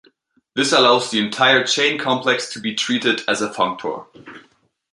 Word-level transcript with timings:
This 0.55 0.71
allows 0.71 1.11
the 1.11 1.19
entire 1.19 1.63
chain 1.63 1.99
complex 1.99 2.51
to 2.53 2.59
be 2.59 2.73
treated 2.73 3.21
as 3.27 3.39
a 3.39 3.51
functor. 3.51 4.07